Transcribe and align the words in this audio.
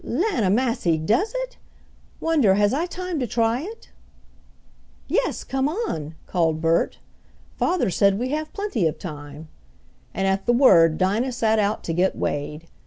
"Lan' 0.03 0.43
o' 0.43 0.49
massy! 0.49 0.97
does 0.97 1.31
it? 1.37 1.59
Wonder 2.19 2.55
has 2.55 2.73
I 2.73 2.87
time 2.87 3.19
to 3.19 3.27
try 3.27 3.61
it?" 3.61 3.91
"Yes, 5.07 5.43
come 5.43 5.69
on," 5.69 6.15
called 6.25 6.59
Bert. 6.59 6.97
"Father 7.59 7.91
said 7.91 8.17
we 8.17 8.29
have 8.29 8.51
plenty 8.51 8.87
of 8.87 8.97
time," 8.97 9.47
and 10.11 10.25
at 10.25 10.47
the 10.47 10.53
word 10.53 10.97
Dinah 10.97 11.31
set 11.33 11.59
out 11.59 11.83
to 11.83 11.93
get 11.93 12.15
weighed. 12.15 12.65